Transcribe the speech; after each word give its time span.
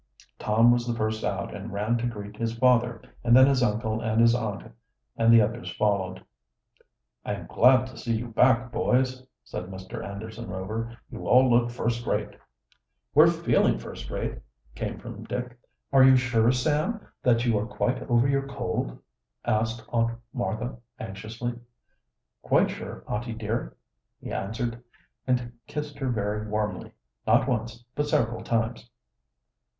Tom 0.39 0.71
was 0.71 0.87
the 0.87 0.95
first 0.95 1.23
out 1.23 1.53
and 1.53 1.71
ran 1.71 1.95
to 1.99 2.07
greet 2.07 2.35
his 2.35 2.57
father, 2.57 3.03
and 3.23 3.35
then 3.37 3.45
his 3.45 3.61
uncle 3.61 4.01
and 4.01 4.19
his 4.19 4.33
aunt, 4.33 4.71
and 5.15 5.31
the 5.31 5.41
others 5.43 5.69
followed. 5.75 6.25
"I 7.23 7.33
am 7.35 7.45
glad 7.45 7.85
to 7.85 7.97
see 7.99 8.15
you 8.15 8.29
back, 8.29 8.71
boys," 8.71 9.23
said 9.43 9.65
Mr. 9.67 10.03
Anderson 10.03 10.47
Rover. 10.47 10.97
"You 11.11 11.27
all 11.27 11.47
look 11.51 11.69
first 11.69 12.07
rate." 12.07 12.35
"We're 13.13 13.27
feeling 13.29 13.77
first 13.77 14.09
rate," 14.09 14.39
came 14.73 14.97
from 14.97 15.23
Dick. 15.25 15.55
"Are 15.93 16.03
you 16.03 16.15
sure, 16.15 16.51
Sam, 16.51 16.99
that 17.21 17.45
you 17.45 17.59
are 17.59 17.67
quite 17.67 18.01
over 18.09 18.27
your 18.27 18.47
cold?" 18.47 18.97
asked 19.45 19.85
Aunt 19.93 20.17
Martha 20.33 20.77
anxiously. 20.99 21.53
"Quite 22.41 22.71
sure, 22.71 23.03
aunty 23.07 23.33
dear," 23.33 23.77
he 24.19 24.31
answered, 24.33 24.83
and 25.27 25.51
kissed 25.67 25.99
her 25.99 26.09
very 26.09 26.47
warmly, 26.47 26.91
not 27.27 27.47
once, 27.47 27.83
but 27.93 28.07
several 28.09 28.43
times. 28.43 28.89